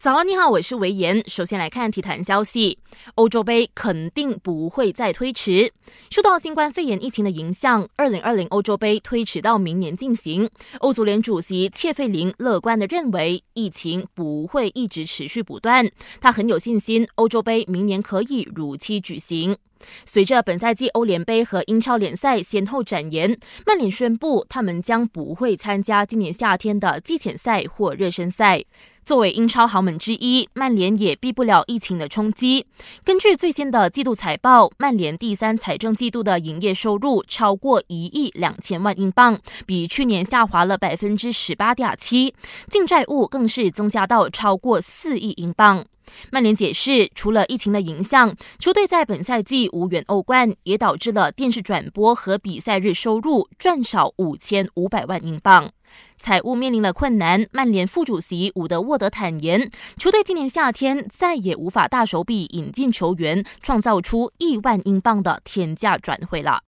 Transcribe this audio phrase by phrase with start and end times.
[0.00, 1.20] 早安，你好，我是维言。
[1.28, 2.78] 首先来看体坛消息，
[3.16, 5.72] 欧洲杯肯定不会再推迟。
[6.08, 10.48] 受到新冠肺炎疫情的影响，二零二零欧洲杯推迟到明年进行。
[10.78, 15.90] 欧足联主席切费林乐观的认为，疫情不会一直持续不断，
[16.20, 19.56] 他很有信心，欧洲杯明年可以如期举行。
[20.04, 23.36] 随着本赛季欧联杯和英超联赛先后展延，
[23.66, 28.64] 曼联宣布他们将不会参加今年夏天的季前赛或热身赛。
[29.08, 32.66] 作为英超豪门之一，曼联也避不了疫情的冲击。
[33.02, 42.34] 根据最新的季度财报，曼联第三财政季度的营业收入超过一亿两千万英镑，比去年下滑了百分之十八点七，
[42.70, 45.82] 净债务更是增加到超过四亿英镑。
[46.30, 55.70] 曼联解释，除了疫情的影响，球队在本赛季无缘欧冠，也导致了电视转播和比赛日收入赚少五千五百万英镑。
[56.18, 66.56] 财务面临了困难，曼联副主席伍德沃德坦言，球队今年夏天再也无法大手笔引进球员，创造出亿万英镑的天价转会了。